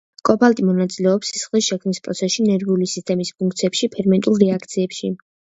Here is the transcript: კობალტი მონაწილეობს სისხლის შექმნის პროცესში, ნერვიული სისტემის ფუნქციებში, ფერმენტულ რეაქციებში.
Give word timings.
კობალტი 0.27 0.63
მონაწილეობს 0.69 1.31
სისხლის 1.33 1.67
შექმნის 1.73 2.01
პროცესში, 2.07 2.45
ნერვიული 2.53 2.89
სისტემის 2.95 3.33
ფუნქციებში, 3.43 3.91
ფერმენტულ 3.99 4.45
რეაქციებში. 4.47 5.17